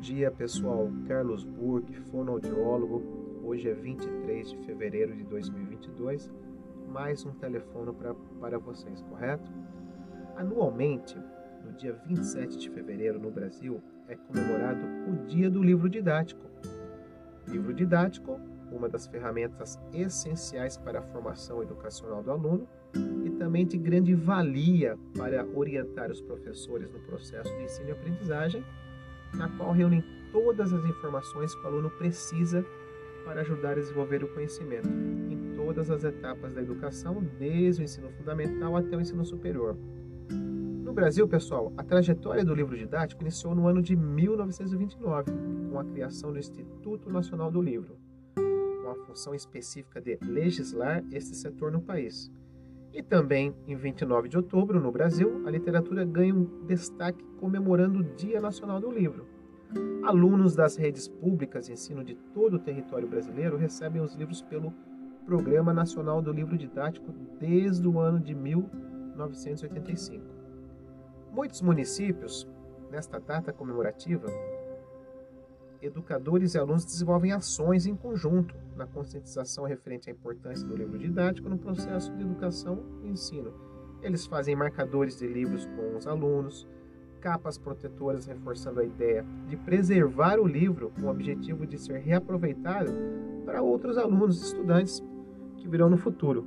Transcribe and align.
dia, 0.00 0.30
pessoal. 0.30 0.90
Carlos 1.06 1.44
Burke, 1.44 1.94
fonoaudiólogo. 1.94 3.42
Hoje 3.44 3.68
é 3.68 3.74
23 3.74 4.50
de 4.50 4.56
fevereiro 4.64 5.14
de 5.14 5.24
2022. 5.24 6.30
Mais 6.88 7.24
um 7.26 7.32
telefone 7.32 7.92
pra, 7.92 8.14
para 8.40 8.58
vocês, 8.58 9.02
correto? 9.02 9.52
Anualmente, 10.36 11.18
no 11.64 11.72
dia 11.72 11.92
27 12.06 12.56
de 12.56 12.70
fevereiro 12.70 13.20
no 13.20 13.30
Brasil, 13.30 13.82
é 14.08 14.16
comemorado 14.16 14.80
o 15.06 15.26
Dia 15.26 15.50
do 15.50 15.62
Livro 15.62 15.88
Didático. 15.88 16.40
Livro 17.46 17.74
didático, 17.74 18.40
uma 18.72 18.88
das 18.88 19.06
ferramentas 19.06 19.78
essenciais 19.92 20.78
para 20.78 21.00
a 21.00 21.02
formação 21.02 21.62
educacional 21.62 22.22
do 22.22 22.30
aluno 22.30 22.66
e 23.24 23.30
também 23.30 23.66
de 23.66 23.76
grande 23.76 24.14
valia 24.14 24.96
para 25.16 25.44
orientar 25.54 26.10
os 26.10 26.22
professores 26.22 26.90
no 26.90 27.00
processo 27.00 27.54
de 27.56 27.64
ensino 27.64 27.88
e 27.88 27.92
aprendizagem 27.92 28.64
na 29.34 29.48
qual 29.48 29.72
reúnem 29.72 30.04
todas 30.32 30.72
as 30.72 30.84
informações 30.84 31.54
que 31.54 31.64
o 31.64 31.66
aluno 31.66 31.90
precisa 31.90 32.64
para 33.24 33.40
ajudar 33.42 33.72
a 33.72 33.74
desenvolver 33.74 34.24
o 34.24 34.28
conhecimento 34.28 34.88
em 34.88 35.54
todas 35.54 35.90
as 35.90 36.04
etapas 36.04 36.54
da 36.54 36.62
educação, 36.62 37.22
desde 37.38 37.82
o 37.82 37.84
ensino 37.84 38.10
fundamental 38.12 38.76
até 38.76 38.96
o 38.96 39.00
ensino 39.00 39.24
superior. 39.24 39.76
No 40.90 40.92
Brasil, 40.92 41.28
pessoal, 41.28 41.72
a 41.76 41.84
trajetória 41.84 42.44
do 42.44 42.54
livro 42.54 42.76
didático 42.76 43.22
iniciou 43.22 43.54
no 43.54 43.68
ano 43.68 43.80
de 43.80 43.94
1929, 43.94 45.30
com 45.70 45.78
a 45.78 45.84
criação 45.84 46.32
do 46.32 46.38
Instituto 46.38 47.08
Nacional 47.10 47.50
do 47.50 47.62
Livro, 47.62 47.96
com 48.34 48.90
a 48.90 49.06
função 49.06 49.34
específica 49.34 50.00
de 50.00 50.18
legislar 50.22 51.04
esse 51.12 51.34
setor 51.34 51.70
no 51.70 51.80
país. 51.80 52.32
E 52.92 53.02
também, 53.02 53.54
em 53.66 53.76
29 53.76 54.28
de 54.28 54.36
outubro, 54.36 54.80
no 54.80 54.90
Brasil, 54.90 55.42
a 55.46 55.50
literatura 55.50 56.04
ganha 56.04 56.34
um 56.34 56.66
destaque 56.66 57.24
comemorando 57.38 58.00
o 58.00 58.04
Dia 58.16 58.40
Nacional 58.40 58.80
do 58.80 58.90
Livro. 58.90 59.26
Alunos 60.02 60.56
das 60.56 60.76
redes 60.76 61.06
públicas 61.06 61.66
de 61.66 61.72
ensino 61.72 62.02
de 62.02 62.16
todo 62.34 62.54
o 62.54 62.58
território 62.58 63.06
brasileiro 63.06 63.56
recebem 63.56 64.02
os 64.02 64.16
livros 64.16 64.42
pelo 64.42 64.74
Programa 65.24 65.72
Nacional 65.72 66.20
do 66.20 66.32
Livro 66.32 66.58
Didático 66.58 67.12
desde 67.38 67.86
o 67.86 68.00
ano 68.00 68.18
de 68.18 68.34
1985. 68.34 70.24
Muitos 71.32 71.62
municípios, 71.62 72.48
nesta 72.90 73.20
data 73.20 73.52
comemorativa, 73.52 74.26
educadores 75.82 76.54
e 76.54 76.58
alunos 76.58 76.84
desenvolvem 76.84 77.32
ações 77.32 77.86
em 77.86 77.94
conjunto 77.94 78.54
na 78.76 78.86
conscientização 78.86 79.64
referente 79.64 80.08
à 80.08 80.12
importância 80.12 80.66
do 80.66 80.76
livro 80.76 80.98
didático 80.98 81.48
no 81.48 81.58
processo 81.58 82.12
de 82.14 82.22
educação 82.22 82.82
e 83.02 83.08
ensino. 83.08 83.52
Eles 84.02 84.26
fazem 84.26 84.56
marcadores 84.56 85.18
de 85.18 85.26
livros 85.26 85.66
com 85.66 85.96
os 85.96 86.06
alunos, 86.06 86.66
capas 87.20 87.58
protetoras 87.58 88.26
reforçando 88.26 88.80
a 88.80 88.84
ideia 88.84 89.24
de 89.46 89.56
preservar 89.56 90.38
o 90.38 90.46
livro 90.46 90.90
com 90.98 91.06
o 91.06 91.10
objetivo 91.10 91.66
de 91.66 91.78
ser 91.78 91.98
reaproveitado 91.98 92.92
para 93.44 93.62
outros 93.62 93.98
alunos 93.98 94.40
e 94.40 94.46
estudantes 94.46 95.02
que 95.56 95.68
virão 95.68 95.90
no 95.90 95.98
futuro. 95.98 96.46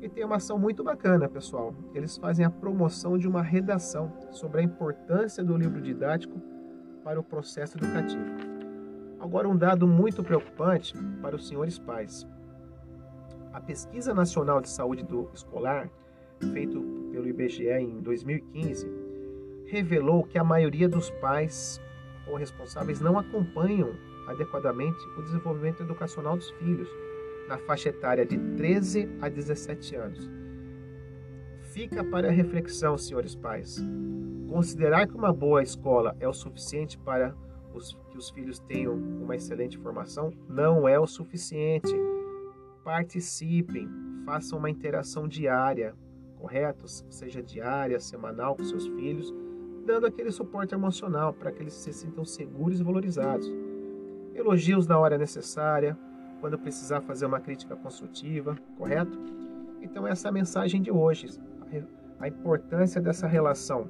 E 0.00 0.08
tem 0.08 0.24
uma 0.24 0.36
ação 0.36 0.58
muito 0.58 0.82
bacana, 0.82 1.28
pessoal. 1.28 1.74
Eles 1.94 2.16
fazem 2.16 2.44
a 2.44 2.50
promoção 2.50 3.16
de 3.16 3.28
uma 3.28 3.42
redação 3.42 4.12
sobre 4.30 4.60
a 4.60 4.64
importância 4.64 5.42
do 5.42 5.56
livro 5.56 5.80
didático 5.80 6.40
para 7.02 7.20
o 7.20 7.22
processo 7.22 7.76
educativo. 7.76 8.53
Agora, 9.24 9.48
um 9.48 9.56
dado 9.56 9.88
muito 9.88 10.22
preocupante 10.22 10.92
para 11.22 11.34
os 11.34 11.48
senhores 11.48 11.78
pais. 11.78 12.28
A 13.54 13.58
Pesquisa 13.58 14.12
Nacional 14.12 14.60
de 14.60 14.68
Saúde 14.68 15.02
do 15.02 15.30
Escolar, 15.32 15.88
feito 16.52 16.78
pelo 17.10 17.26
IBGE 17.26 17.70
em 17.70 18.02
2015, 18.02 18.86
revelou 19.64 20.24
que 20.24 20.36
a 20.36 20.44
maioria 20.44 20.90
dos 20.90 21.08
pais 21.22 21.80
ou 22.26 22.36
responsáveis 22.36 23.00
não 23.00 23.18
acompanham 23.18 23.94
adequadamente 24.28 25.02
o 25.16 25.22
desenvolvimento 25.22 25.82
educacional 25.82 26.36
dos 26.36 26.50
filhos 26.50 26.90
na 27.48 27.56
faixa 27.56 27.88
etária 27.88 28.26
de 28.26 28.36
13 28.36 29.08
a 29.22 29.30
17 29.30 29.96
anos. 29.96 30.30
Fica 31.72 32.04
para 32.04 32.30
reflexão, 32.30 32.98
senhores 32.98 33.34
pais. 33.34 33.82
Considerar 34.50 35.08
que 35.08 35.16
uma 35.16 35.32
boa 35.32 35.62
escola 35.62 36.14
é 36.20 36.28
o 36.28 36.34
suficiente 36.34 36.98
para 36.98 37.34
os, 37.74 37.98
que 38.10 38.16
os 38.16 38.30
filhos 38.30 38.58
tenham 38.60 38.94
uma 38.94 39.34
excelente 39.34 39.76
formação 39.76 40.32
não 40.48 40.88
é 40.88 40.98
o 40.98 41.06
suficiente. 41.06 41.94
Participem, 42.84 43.88
façam 44.24 44.58
uma 44.58 44.70
interação 44.70 45.26
diária, 45.26 45.94
correto? 46.38 46.86
Seja 46.86 47.42
diária, 47.42 47.98
semanal 47.98 48.54
com 48.56 48.64
seus 48.64 48.86
filhos, 48.86 49.34
dando 49.84 50.06
aquele 50.06 50.30
suporte 50.30 50.74
emocional 50.74 51.32
para 51.32 51.50
que 51.50 51.62
eles 51.62 51.74
se 51.74 51.92
sintam 51.92 52.24
seguros 52.24 52.80
e 52.80 52.84
valorizados. 52.84 53.50
Elogios 54.34 54.86
na 54.86 54.98
hora 54.98 55.18
necessária, 55.18 55.96
quando 56.40 56.58
precisar 56.58 57.00
fazer 57.00 57.26
uma 57.26 57.40
crítica 57.40 57.74
construtiva, 57.74 58.56
correto? 58.76 59.18
Então, 59.80 60.06
essa 60.06 60.28
é 60.28 60.30
a 60.30 60.32
mensagem 60.32 60.80
de 60.80 60.90
hoje, 60.90 61.28
a 62.18 62.28
importância 62.28 63.00
dessa 63.00 63.26
relação 63.26 63.88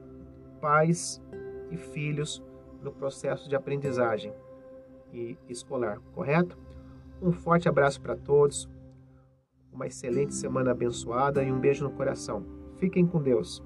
pais 0.61 1.23
e 1.71 1.77
filhos 1.77 2.43
no 2.85 2.93
processo 2.93 3.49
de 3.49 3.57
aprendizagem 3.57 4.33
e 5.13 5.37
escolar, 5.49 5.99
correto? 6.15 6.59
Um 7.21 7.33
forte 7.33 7.69
abraço 7.69 8.01
para 8.01 8.17
todos, 8.17 8.69
uma 9.73 9.87
excelente 9.87 10.35
semana 10.35 10.71
abençoada 10.71 11.43
e 11.43 11.51
um 11.51 11.59
beijo 11.59 11.85
no 11.85 11.91
coração. 11.91 12.45
Fiquem 12.77 13.07
com 13.07 13.21
Deus. 13.21 13.63